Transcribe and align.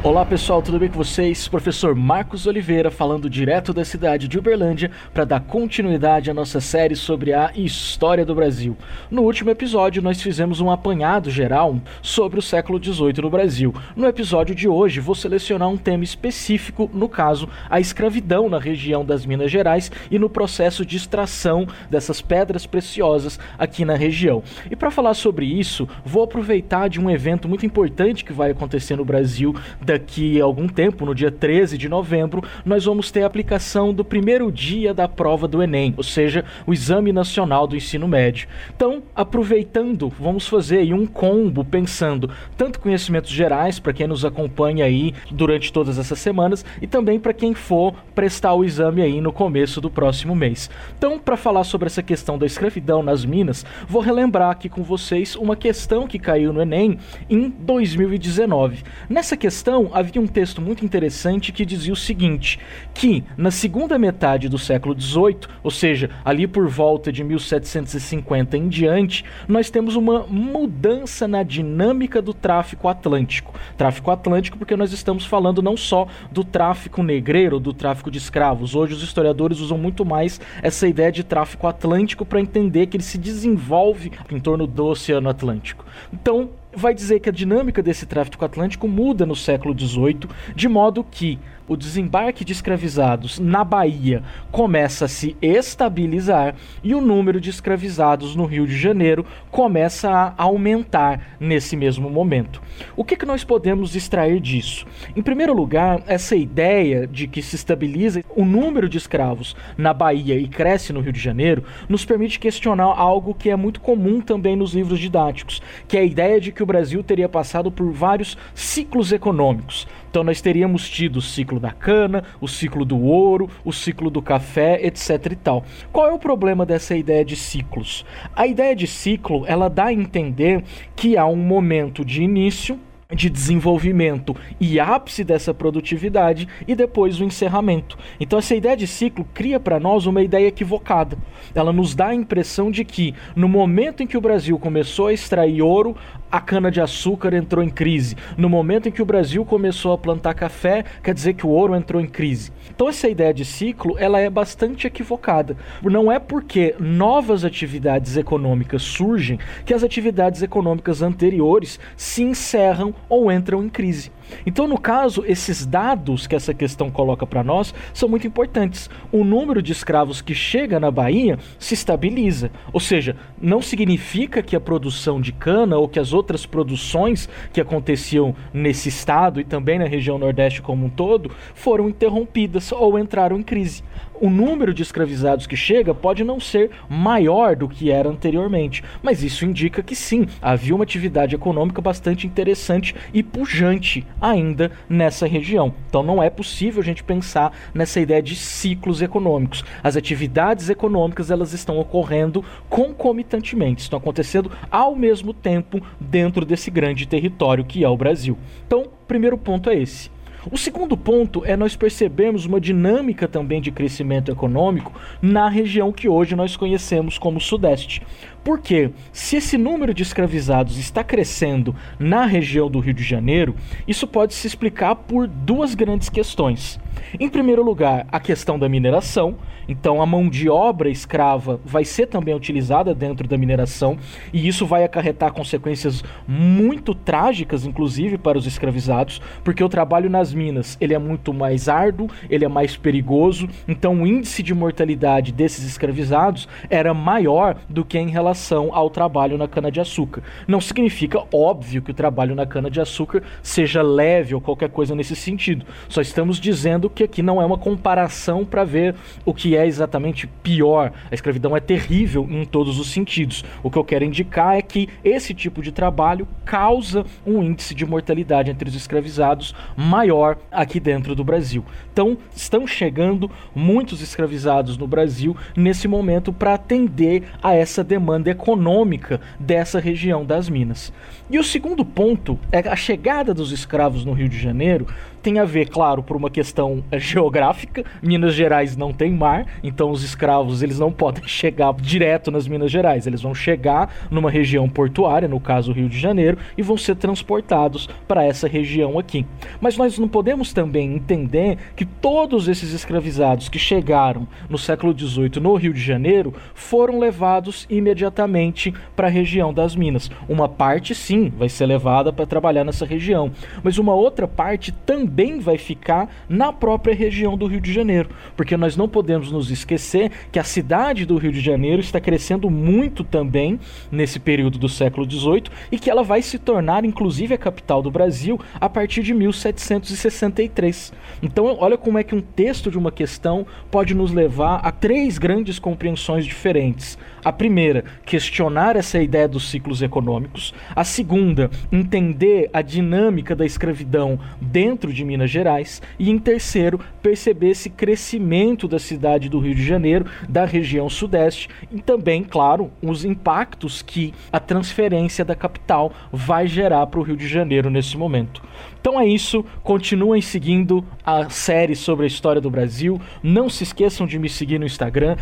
Olá 0.00 0.24
pessoal, 0.24 0.62
tudo 0.62 0.78
bem 0.78 0.88
com 0.88 0.96
vocês? 0.96 1.48
Professor 1.48 1.92
Marcos 1.92 2.46
Oliveira 2.46 2.88
falando 2.88 3.28
direto 3.28 3.74
da 3.74 3.84
cidade 3.84 4.28
de 4.28 4.38
Uberlândia 4.38 4.92
para 5.12 5.24
dar 5.24 5.40
continuidade 5.40 6.30
à 6.30 6.34
nossa 6.34 6.60
série 6.60 6.94
sobre 6.94 7.32
a 7.32 7.50
história 7.56 8.24
do 8.24 8.32
Brasil. 8.32 8.76
No 9.10 9.22
último 9.22 9.50
episódio, 9.50 10.00
nós 10.00 10.22
fizemos 10.22 10.60
um 10.60 10.70
apanhado 10.70 11.32
geral 11.32 11.80
sobre 12.00 12.38
o 12.38 12.42
século 12.42 12.82
XVIII 12.82 13.22
no 13.22 13.28
Brasil. 13.28 13.74
No 13.96 14.06
episódio 14.06 14.54
de 14.54 14.68
hoje, 14.68 15.00
vou 15.00 15.16
selecionar 15.16 15.68
um 15.68 15.76
tema 15.76 16.04
específico, 16.04 16.88
no 16.94 17.08
caso, 17.08 17.48
a 17.68 17.80
escravidão 17.80 18.48
na 18.48 18.60
região 18.60 19.04
das 19.04 19.26
Minas 19.26 19.50
Gerais 19.50 19.90
e 20.12 20.16
no 20.16 20.30
processo 20.30 20.86
de 20.86 20.96
extração 20.96 21.66
dessas 21.90 22.22
pedras 22.22 22.66
preciosas 22.66 23.36
aqui 23.58 23.84
na 23.84 23.96
região. 23.96 24.44
E 24.70 24.76
para 24.76 24.92
falar 24.92 25.14
sobre 25.14 25.44
isso, 25.44 25.88
vou 26.04 26.22
aproveitar 26.22 26.86
de 26.86 27.00
um 27.00 27.10
evento 27.10 27.48
muito 27.48 27.66
importante 27.66 28.24
que 28.24 28.32
vai 28.32 28.52
acontecer 28.52 28.94
no 28.94 29.04
Brasil 29.04 29.52
daqui 29.88 30.38
a 30.38 30.44
algum 30.44 30.68
tempo, 30.68 31.06
no 31.06 31.14
dia 31.14 31.30
13 31.30 31.78
de 31.78 31.88
novembro, 31.88 32.42
nós 32.64 32.84
vamos 32.84 33.10
ter 33.10 33.22
a 33.22 33.26
aplicação 33.26 33.92
do 33.92 34.04
primeiro 34.04 34.52
dia 34.52 34.92
da 34.92 35.08
prova 35.08 35.48
do 35.48 35.62
Enem, 35.62 35.94
ou 35.96 36.02
seja, 36.02 36.44
o 36.66 36.74
Exame 36.74 37.10
Nacional 37.10 37.66
do 37.66 37.74
Ensino 37.74 38.06
Médio. 38.06 38.48
Então, 38.74 39.02
aproveitando, 39.14 40.12
vamos 40.20 40.46
fazer 40.46 40.78
aí 40.78 40.92
um 40.92 41.06
combo 41.06 41.64
pensando 41.64 42.30
tanto 42.56 42.80
conhecimentos 42.80 43.30
gerais 43.30 43.78
para 43.78 43.94
quem 43.94 44.06
nos 44.06 44.26
acompanha 44.26 44.84
aí 44.84 45.14
durante 45.30 45.72
todas 45.72 45.98
essas 45.98 46.18
semanas 46.18 46.64
e 46.82 46.86
também 46.86 47.18
para 47.18 47.32
quem 47.32 47.54
for 47.54 47.94
prestar 48.14 48.52
o 48.52 48.64
exame 48.64 49.00
aí 49.00 49.22
no 49.22 49.32
começo 49.32 49.80
do 49.80 49.90
próximo 49.90 50.36
mês. 50.36 50.68
Então, 50.98 51.18
para 51.18 51.36
falar 51.36 51.64
sobre 51.64 51.86
essa 51.86 52.02
questão 52.02 52.36
da 52.36 52.44
escravidão 52.44 53.02
nas 53.02 53.24
Minas, 53.24 53.64
vou 53.88 54.02
relembrar 54.02 54.50
aqui 54.50 54.68
com 54.68 54.82
vocês 54.82 55.34
uma 55.34 55.56
questão 55.56 56.06
que 56.06 56.18
caiu 56.18 56.52
no 56.52 56.60
Enem 56.60 56.98
em 57.30 57.48
2019. 57.48 58.82
Nessa 59.08 59.36
questão 59.36 59.77
então, 59.78 59.90
havia 59.92 60.20
um 60.20 60.26
texto 60.26 60.60
muito 60.60 60.84
interessante 60.84 61.52
que 61.52 61.64
dizia 61.64 61.92
o 61.92 61.96
seguinte: 61.96 62.58
que 62.92 63.22
na 63.36 63.52
segunda 63.52 63.96
metade 63.96 64.48
do 64.48 64.58
século 64.58 65.00
XVIII, 65.00 65.38
ou 65.62 65.70
seja, 65.70 66.10
ali 66.24 66.48
por 66.48 66.66
volta 66.66 67.12
de 67.12 67.22
1750 67.22 68.56
em 68.56 68.66
diante, 68.68 69.24
nós 69.46 69.70
temos 69.70 69.94
uma 69.94 70.26
mudança 70.26 71.28
na 71.28 71.44
dinâmica 71.44 72.20
do 72.20 72.34
tráfico 72.34 72.88
atlântico. 72.88 73.54
Tráfico 73.76 74.10
atlântico 74.10 74.58
porque 74.58 74.74
nós 74.74 74.92
estamos 74.92 75.24
falando 75.24 75.62
não 75.62 75.76
só 75.76 76.08
do 76.32 76.42
tráfico 76.42 77.00
negreiro, 77.00 77.60
do 77.60 77.72
tráfico 77.72 78.10
de 78.10 78.18
escravos. 78.18 78.74
Hoje 78.74 78.94
os 78.94 79.02
historiadores 79.04 79.60
usam 79.60 79.78
muito 79.78 80.04
mais 80.04 80.40
essa 80.60 80.88
ideia 80.88 81.12
de 81.12 81.22
tráfico 81.22 81.68
atlântico 81.68 82.26
para 82.26 82.40
entender 82.40 82.86
que 82.86 82.96
ele 82.96 83.04
se 83.04 83.16
desenvolve 83.16 84.10
em 84.28 84.40
torno 84.40 84.66
do 84.66 84.86
Oceano 84.86 85.28
Atlântico. 85.28 85.86
Então, 86.12 86.50
vai 86.74 86.94
dizer 86.94 87.20
que 87.20 87.28
a 87.28 87.32
dinâmica 87.32 87.82
desse 87.82 88.06
tráfico 88.06 88.44
atlântico 88.44 88.86
muda 88.86 89.24
no 89.24 89.34
século 89.34 89.78
XVIII, 89.78 90.28
de 90.54 90.68
modo 90.68 91.04
que 91.04 91.38
o 91.68 91.76
desembarque 91.76 92.44
de 92.44 92.52
escravizados 92.52 93.38
na 93.38 93.62
Bahia 93.62 94.22
começa 94.50 95.04
a 95.04 95.08
se 95.08 95.36
estabilizar 95.42 96.54
e 96.82 96.94
o 96.94 97.00
número 97.00 97.40
de 97.40 97.50
escravizados 97.50 98.34
no 98.34 98.46
Rio 98.46 98.66
de 98.66 98.76
Janeiro 98.76 99.24
começa 99.50 100.10
a 100.10 100.34
aumentar 100.42 101.36
nesse 101.38 101.76
mesmo 101.76 102.08
momento. 102.08 102.62
O 102.96 103.04
que, 103.04 103.16
que 103.16 103.26
nós 103.26 103.44
podemos 103.44 103.94
extrair 103.94 104.40
disso? 104.40 104.86
Em 105.14 105.22
primeiro 105.22 105.52
lugar, 105.52 106.02
essa 106.06 106.34
ideia 106.34 107.06
de 107.06 107.26
que 107.26 107.42
se 107.42 107.56
estabiliza 107.56 108.24
o 108.34 108.44
número 108.44 108.88
de 108.88 108.96
escravos 108.96 109.54
na 109.76 109.92
Bahia 109.92 110.36
e 110.36 110.48
cresce 110.48 110.92
no 110.92 111.00
Rio 111.00 111.12
de 111.12 111.20
Janeiro 111.20 111.64
nos 111.88 112.04
permite 112.04 112.38
questionar 112.38 112.94
algo 112.96 113.34
que 113.34 113.50
é 113.50 113.56
muito 113.56 113.80
comum 113.80 114.20
também 114.20 114.56
nos 114.56 114.72
livros 114.72 114.98
didáticos, 114.98 115.60
que 115.86 115.98
é 115.98 116.00
a 116.00 116.04
ideia 116.04 116.40
de 116.40 116.50
que 116.50 116.62
o 116.62 116.66
Brasil 116.68 117.02
teria 117.02 117.28
passado 117.28 117.72
por 117.72 117.90
vários 117.90 118.36
ciclos 118.54 119.10
econômicos. 119.10 119.88
Então 120.10 120.22
nós 120.22 120.40
teríamos 120.42 120.88
tido 120.88 121.16
o 121.16 121.22
ciclo 121.22 121.58
da 121.58 121.70
cana, 121.70 122.22
o 122.40 122.46
ciclo 122.46 122.84
do 122.84 123.00
ouro, 123.00 123.48
o 123.64 123.72
ciclo 123.72 124.10
do 124.10 124.20
café, 124.20 124.78
etc 124.86 125.32
e 125.32 125.36
tal. 125.36 125.64
Qual 125.90 126.06
é 126.06 126.12
o 126.12 126.18
problema 126.18 126.66
dessa 126.66 126.94
ideia 126.94 127.24
de 127.24 127.36
ciclos? 127.36 128.04
A 128.36 128.46
ideia 128.46 128.76
de 128.76 128.86
ciclo, 128.86 129.44
ela 129.46 129.68
dá 129.68 129.86
a 129.86 129.92
entender 129.92 130.62
que 130.94 131.16
há 131.16 131.26
um 131.26 131.36
momento 131.36 132.04
de 132.04 132.22
início 132.22 132.78
de 133.14 133.30
desenvolvimento 133.30 134.36
e 134.60 134.78
ápice 134.78 135.24
dessa 135.24 135.54
produtividade 135.54 136.46
e 136.66 136.74
depois 136.74 137.18
o 137.18 137.24
encerramento. 137.24 137.96
Então 138.20 138.38
essa 138.38 138.54
ideia 138.54 138.76
de 138.76 138.86
ciclo 138.86 139.26
cria 139.32 139.58
para 139.58 139.80
nós 139.80 140.04
uma 140.04 140.20
ideia 140.20 140.46
equivocada. 140.46 141.16
Ela 141.54 141.72
nos 141.72 141.94
dá 141.94 142.08
a 142.08 142.14
impressão 142.14 142.70
de 142.70 142.84
que 142.84 143.14
no 143.34 143.48
momento 143.48 144.02
em 144.02 144.06
que 144.06 144.18
o 144.18 144.20
Brasil 144.20 144.58
começou 144.58 145.06
a 145.06 145.12
extrair 145.14 145.62
ouro, 145.62 145.96
a 146.30 146.38
cana-de-açúcar 146.38 147.32
entrou 147.32 147.64
em 147.64 147.70
crise. 147.70 148.14
No 148.36 148.46
momento 148.46 148.90
em 148.90 148.92
que 148.92 149.00
o 149.00 149.06
Brasil 149.06 149.42
começou 149.42 149.94
a 149.94 149.98
plantar 149.98 150.34
café, 150.34 150.84
quer 151.02 151.14
dizer 151.14 151.32
que 151.32 151.46
o 151.46 151.50
ouro 151.50 151.74
entrou 151.74 152.02
em 152.02 152.06
crise. 152.06 152.52
Então 152.68 152.90
essa 152.90 153.08
ideia 153.08 153.32
de 153.32 153.46
ciclo, 153.46 153.96
ela 153.98 154.20
é 154.20 154.28
bastante 154.28 154.86
equivocada. 154.86 155.56
Não 155.82 156.12
é 156.12 156.18
porque 156.18 156.74
novas 156.78 157.42
atividades 157.42 158.18
econômicas 158.18 158.82
surgem 158.82 159.38
que 159.64 159.72
as 159.72 159.82
atividades 159.82 160.42
econômicas 160.42 161.00
anteriores 161.00 161.80
se 161.96 162.22
encerram 162.22 162.94
ou 163.08 163.30
entram 163.30 163.62
em 163.62 163.68
crise. 163.68 164.10
Então, 164.46 164.66
no 164.66 164.78
caso, 164.78 165.24
esses 165.26 165.64
dados 165.64 166.26
que 166.26 166.34
essa 166.34 166.54
questão 166.54 166.90
coloca 166.90 167.26
para 167.26 167.44
nós 167.44 167.74
são 167.92 168.08
muito 168.08 168.26
importantes. 168.26 168.88
O 169.12 169.24
número 169.24 169.62
de 169.62 169.72
escravos 169.72 170.20
que 170.20 170.34
chega 170.34 170.80
na 170.80 170.90
Bahia 170.90 171.38
se 171.58 171.74
estabiliza, 171.74 172.50
ou 172.72 172.80
seja, 172.80 173.16
não 173.40 173.62
significa 173.62 174.42
que 174.42 174.56
a 174.56 174.60
produção 174.60 175.20
de 175.20 175.32
cana 175.32 175.76
ou 175.76 175.88
que 175.88 175.98
as 175.98 176.12
outras 176.12 176.46
produções 176.46 177.28
que 177.52 177.60
aconteciam 177.60 178.34
nesse 178.52 178.88
estado 178.88 179.40
e 179.40 179.44
também 179.44 179.78
na 179.78 179.86
região 179.86 180.18
Nordeste 180.18 180.62
como 180.62 180.86
um 180.86 180.90
todo 180.90 181.30
foram 181.54 181.88
interrompidas 181.88 182.72
ou 182.72 182.98
entraram 182.98 183.38
em 183.38 183.42
crise 183.42 183.82
o 184.20 184.28
número 184.28 184.74
de 184.74 184.82
escravizados 184.82 185.46
que 185.46 185.56
chega 185.56 185.94
pode 185.94 186.24
não 186.24 186.40
ser 186.40 186.70
maior 186.88 187.54
do 187.54 187.68
que 187.68 187.90
era 187.90 188.08
anteriormente, 188.08 188.82
mas 189.02 189.22
isso 189.22 189.44
indica 189.44 189.82
que 189.82 189.94
sim, 189.94 190.26
havia 190.40 190.74
uma 190.74 190.84
atividade 190.84 191.34
econômica 191.34 191.80
bastante 191.80 192.26
interessante 192.26 192.94
e 193.12 193.22
pujante 193.22 194.06
ainda 194.20 194.70
nessa 194.88 195.26
região. 195.26 195.74
Então 195.88 196.02
não 196.02 196.22
é 196.22 196.30
possível 196.30 196.80
a 196.80 196.84
gente 196.84 197.04
pensar 197.04 197.52
nessa 197.72 198.00
ideia 198.00 198.22
de 198.22 198.34
ciclos 198.36 199.02
econômicos. 199.02 199.64
As 199.82 199.96
atividades 199.96 200.68
econômicas 200.68 201.30
elas 201.30 201.52
estão 201.52 201.78
ocorrendo 201.78 202.44
concomitantemente, 202.68 203.82
estão 203.82 203.98
acontecendo 203.98 204.50
ao 204.70 204.94
mesmo 204.94 205.32
tempo 205.32 205.80
dentro 206.00 206.44
desse 206.44 206.70
grande 206.70 207.06
território 207.06 207.64
que 207.64 207.84
é 207.84 207.88
o 207.88 207.96
Brasil. 207.96 208.38
Então, 208.66 208.86
primeiro 209.06 209.38
ponto 209.38 209.70
é 209.70 209.76
esse. 209.76 210.10
O 210.50 210.56
segundo 210.56 210.96
ponto 210.96 211.44
é 211.44 211.56
nós 211.56 211.74
percebemos 211.74 212.46
uma 212.46 212.60
dinâmica 212.60 213.26
também 213.26 213.60
de 213.60 213.72
crescimento 213.72 214.30
econômico 214.30 214.92
na 215.20 215.48
região 215.48 215.92
que 215.92 216.08
hoje 216.08 216.36
nós 216.36 216.56
conhecemos 216.56 217.18
como 217.18 217.40
Sudeste. 217.40 218.02
Porque 218.48 218.92
se 219.12 219.36
esse 219.36 219.58
número 219.58 219.92
de 219.92 220.02
escravizados 220.02 220.78
está 220.78 221.04
crescendo 221.04 221.76
na 221.98 222.24
região 222.24 222.70
do 222.70 222.80
Rio 222.80 222.94
de 222.94 223.02
Janeiro, 223.02 223.54
isso 223.86 224.06
pode 224.06 224.32
se 224.32 224.46
explicar 224.46 224.94
por 224.94 225.26
duas 225.26 225.74
grandes 225.74 226.08
questões. 226.08 226.80
Em 227.20 227.28
primeiro 227.28 227.62
lugar, 227.62 228.06
a 228.10 228.18
questão 228.18 228.58
da 228.58 228.66
mineração. 228.68 229.36
Então, 229.68 230.00
a 230.00 230.06
mão 230.06 230.30
de 230.30 230.48
obra 230.48 230.88
escrava 230.88 231.60
vai 231.62 231.84
ser 231.84 232.06
também 232.06 232.34
utilizada 232.34 232.94
dentro 232.94 233.28
da 233.28 233.36
mineração, 233.36 233.98
e 234.32 234.48
isso 234.48 234.64
vai 234.64 234.82
acarretar 234.82 235.30
consequências 235.30 236.02
muito 236.26 236.94
trágicas, 236.94 237.66
inclusive 237.66 238.16
para 238.16 238.38
os 238.38 238.46
escravizados, 238.46 239.20
porque 239.44 239.62
o 239.62 239.68
trabalho 239.68 240.08
nas 240.08 240.32
minas 240.32 240.78
ele 240.80 240.94
é 240.94 240.98
muito 240.98 241.34
mais 241.34 241.68
árduo, 241.68 242.08
ele 242.30 242.46
é 242.46 242.48
mais 242.48 242.78
perigoso. 242.78 243.46
Então, 243.68 244.00
o 244.00 244.06
índice 244.06 244.42
de 244.42 244.54
mortalidade 244.54 245.32
desses 245.32 245.66
escravizados 245.66 246.48
era 246.70 246.94
maior 246.94 247.58
do 247.68 247.84
que 247.84 247.98
em 247.98 248.08
relação 248.08 248.37
ao 248.72 248.88
trabalho 248.90 249.36
na 249.36 249.48
cana-de-açúcar. 249.48 250.22
Não 250.46 250.60
significa, 250.60 251.22
óbvio, 251.32 251.82
que 251.82 251.90
o 251.90 251.94
trabalho 251.94 252.34
na 252.34 252.46
cana-de-açúcar 252.46 253.22
seja 253.42 253.82
leve 253.82 254.34
ou 254.34 254.40
qualquer 254.40 254.70
coisa 254.70 254.94
nesse 254.94 255.16
sentido. 255.16 255.66
Só 255.88 256.00
estamos 256.00 256.38
dizendo 256.38 256.88
que 256.88 257.04
aqui 257.04 257.22
não 257.22 257.40
é 257.42 257.44
uma 257.44 257.58
comparação 257.58 258.44
para 258.44 258.64
ver 258.64 258.94
o 259.24 259.34
que 259.34 259.56
é 259.56 259.66
exatamente 259.66 260.26
pior. 260.26 260.92
A 261.10 261.14
escravidão 261.14 261.56
é 261.56 261.60
terrível 261.60 262.26
em 262.30 262.44
todos 262.44 262.78
os 262.78 262.90
sentidos. 262.90 263.44
O 263.62 263.70
que 263.70 263.78
eu 263.78 263.84
quero 263.84 264.04
indicar 264.04 264.56
é 264.56 264.62
que 264.68 264.88
esse 265.02 265.34
tipo 265.34 265.62
de 265.62 265.72
trabalho 265.72 266.28
causa 266.44 267.04
um 267.26 267.42
índice 267.42 267.74
de 267.74 267.86
mortalidade 267.86 268.50
entre 268.50 268.68
os 268.68 268.74
escravizados 268.74 269.54
maior 269.76 270.38
aqui 270.52 270.78
dentro 270.78 271.14
do 271.14 271.24
Brasil. 271.24 271.64
Então, 271.92 272.18
estão 272.34 272.66
chegando 272.66 273.30
muitos 273.54 274.00
escravizados 274.00 274.76
no 274.76 274.86
Brasil 274.86 275.36
nesse 275.56 275.88
momento 275.88 276.32
para 276.32 276.54
atender 276.54 277.24
a 277.42 277.54
essa 277.54 277.82
demanda 277.82 278.30
econômica 278.30 279.20
dessa 279.40 279.80
região 279.80 280.24
das 280.24 280.48
Minas. 280.48 280.92
E 281.30 281.38
o 281.38 281.44
segundo 281.44 281.84
ponto 281.84 282.38
é 282.52 282.58
a 282.60 282.76
chegada 282.76 283.34
dos 283.34 283.52
escravos 283.52 284.04
no 284.04 284.12
Rio 284.12 284.28
de 284.28 284.38
Janeiro 284.38 284.86
tem 285.22 285.38
a 285.38 285.44
ver, 285.44 285.68
claro, 285.68 286.02
por 286.02 286.16
uma 286.16 286.30
questão 286.30 286.82
eh, 286.90 286.98
geográfica. 286.98 287.84
Minas 288.02 288.34
Gerais 288.34 288.76
não 288.76 288.92
tem 288.92 289.12
mar, 289.12 289.46
então 289.62 289.90
os 289.90 290.02
escravos 290.02 290.62
eles 290.62 290.78
não 290.78 290.90
podem 290.90 291.22
chegar 291.28 291.74
direto 291.74 292.30
nas 292.30 292.48
Minas 292.48 292.70
Gerais. 292.70 293.06
Eles 293.06 293.20
vão 293.20 293.34
chegar 293.34 293.92
numa 294.10 294.30
região 294.30 294.57
portuária, 294.66 295.28
no 295.28 295.38
caso 295.38 295.72
Rio 295.72 295.90
de 295.90 295.98
Janeiro, 295.98 296.38
e 296.56 296.62
vão 296.62 296.78
ser 296.78 296.96
transportados 296.96 297.86
para 298.08 298.24
essa 298.24 298.48
região 298.48 298.98
aqui. 298.98 299.26
Mas 299.60 299.76
nós 299.76 299.98
não 299.98 300.08
podemos 300.08 300.54
também 300.54 300.94
entender 300.94 301.58
que 301.76 301.84
todos 301.84 302.48
esses 302.48 302.72
escravizados 302.72 303.50
que 303.50 303.58
chegaram 303.58 304.26
no 304.48 304.56
século 304.56 304.98
XVIII 304.98 305.38
no 305.42 305.54
Rio 305.54 305.74
de 305.74 305.80
Janeiro 305.80 306.32
foram 306.54 306.98
levados 306.98 307.66
imediatamente 307.68 308.72
para 308.96 309.08
a 309.08 309.10
região 309.10 309.52
das 309.52 309.76
Minas. 309.76 310.10
Uma 310.26 310.48
parte, 310.48 310.94
sim, 310.94 311.30
vai 311.36 311.50
ser 311.50 311.66
levada 311.66 312.10
para 312.10 312.24
trabalhar 312.24 312.64
nessa 312.64 312.86
região, 312.86 313.30
mas 313.62 313.76
uma 313.76 313.94
outra 313.94 314.26
parte 314.26 314.72
também 314.72 315.38
vai 315.40 315.58
ficar 315.58 316.08
na 316.28 316.52
própria 316.52 316.94
região 316.94 317.36
do 317.36 317.46
Rio 317.46 317.60
de 317.60 317.72
Janeiro, 317.72 318.08
porque 318.36 318.56
nós 318.56 318.76
não 318.76 318.88
podemos 318.88 319.30
nos 319.30 319.50
esquecer 319.50 320.10
que 320.32 320.38
a 320.38 320.44
cidade 320.44 321.04
do 321.04 321.18
Rio 321.18 321.32
de 321.32 321.40
Janeiro 321.40 321.80
está 321.80 322.00
crescendo 322.00 322.48
muito 322.48 323.04
também 323.04 323.60
nesse 323.90 324.18
período 324.18 324.47
do 324.56 324.68
século 324.68 325.10
XVIII 325.10 325.44
e 325.72 325.78
que 325.78 325.90
ela 325.90 326.04
vai 326.04 326.22
se 326.22 326.38
tornar, 326.38 326.84
inclusive, 326.84 327.34
a 327.34 327.38
capital 327.38 327.82
do 327.82 327.90
Brasil 327.90 328.40
a 328.54 328.68
partir 328.68 329.02
de 329.02 329.12
1763. 329.12 330.92
Então, 331.22 331.56
olha 331.58 331.76
como 331.76 331.98
é 331.98 332.04
que 332.04 332.14
um 332.14 332.20
texto 332.20 332.70
de 332.70 332.78
uma 332.78 332.92
questão 332.92 333.44
pode 333.70 333.94
nos 333.94 334.12
levar 334.12 334.60
a 334.62 334.70
três 334.70 335.18
grandes 335.18 335.58
compreensões 335.58 336.24
diferentes. 336.24 336.96
A 337.24 337.32
primeira, 337.32 337.84
questionar 338.06 338.76
essa 338.76 338.98
ideia 339.02 339.28
dos 339.28 339.50
ciclos 339.50 339.82
econômicos. 339.82 340.54
A 340.74 340.84
segunda, 340.84 341.50
entender 341.70 342.48
a 342.52 342.62
dinâmica 342.62 343.34
da 343.34 343.44
escravidão 343.44 344.18
dentro 344.40 344.92
de 344.92 345.04
Minas 345.04 345.30
Gerais. 345.30 345.82
E 345.98 346.10
em 346.10 346.18
terceiro, 346.18 346.80
perceber 347.02 347.50
esse 347.50 347.68
crescimento 347.68 348.68
da 348.68 348.78
cidade 348.78 349.28
do 349.28 349.40
Rio 349.40 349.54
de 349.54 349.64
Janeiro, 349.64 350.06
da 350.28 350.44
região 350.44 350.88
sudeste 350.88 351.48
e 351.70 351.80
também, 351.80 352.22
claro, 352.22 352.70
os 352.82 353.04
impactos 353.04 353.82
que 353.82 354.14
a 354.38 354.40
transferência 354.40 355.24
da 355.24 355.34
capital 355.34 355.92
vai 356.12 356.46
gerar 356.46 356.86
para 356.86 357.00
o 357.00 357.02
Rio 357.02 357.16
de 357.16 357.26
Janeiro 357.26 357.68
nesse 357.68 357.98
momento. 357.98 358.40
Então 358.80 359.00
é 359.00 359.04
isso, 359.04 359.44
continuem 359.64 360.22
seguindo 360.22 360.84
a 361.04 361.28
série 361.28 361.74
sobre 361.74 362.04
a 362.04 362.06
história 362.06 362.40
do 362.40 362.48
Brasil. 362.48 363.00
Não 363.20 363.48
se 363.48 363.64
esqueçam 363.64 364.06
de 364.06 364.16
me 364.16 364.28
seguir 364.28 364.60
no 364.60 364.64
Instagram, 364.64 365.16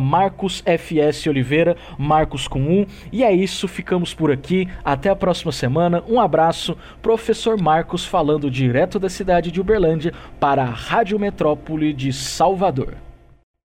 MarcosFSOliveira, 0.00 1.76
Marcos 1.98 2.46
com 2.46 2.60
um. 2.60 2.86
E 3.10 3.24
é 3.24 3.32
isso, 3.32 3.66
ficamos 3.66 4.14
por 4.14 4.30
aqui. 4.30 4.68
Até 4.84 5.10
a 5.10 5.16
próxima 5.16 5.50
semana. 5.50 6.04
Um 6.08 6.20
abraço, 6.20 6.76
professor 7.02 7.60
Marcos 7.60 8.06
falando 8.06 8.48
direto 8.48 9.00
da 9.00 9.08
cidade 9.08 9.50
de 9.50 9.60
Uberlândia 9.60 10.12
para 10.38 10.62
a 10.62 10.70
Rádio 10.70 11.18
Metrópole 11.18 11.92
de 11.92 12.12
Salvador. 12.12 12.94